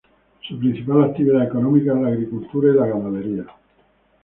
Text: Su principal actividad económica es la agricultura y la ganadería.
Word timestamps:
Su 0.47 0.57
principal 0.57 1.03
actividad 1.03 1.43
económica 1.45 1.93
es 1.93 2.01
la 2.01 2.07
agricultura 2.07 2.73
y 2.73 2.73
la 2.75 2.87
ganadería. 2.87 3.45